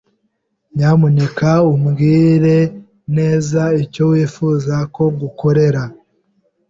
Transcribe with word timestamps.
Nyamuneka 0.75 1.51
umbwire 1.73 2.57
neza 3.15 3.61
icyo 3.83 4.03
wifuza 4.11 4.75
ko 4.95 5.03
ngukorera. 5.13 5.83